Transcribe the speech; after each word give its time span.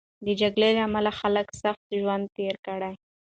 د 0.25 0.27
جګړې 0.41 0.69
له 0.77 0.81
امله 0.87 1.11
خلکو 1.19 1.53
سخت 1.63 1.83
ژوند 1.99 2.25
تېر 2.37 2.55
کړ. 2.65 2.81